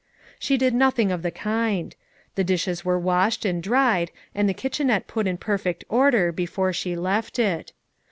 [0.39, 1.95] She did nothing of the kind;
[2.33, 6.95] the dishes were washed and dried and the kitchenette put in perfect order before she
[6.95, 7.71] left it.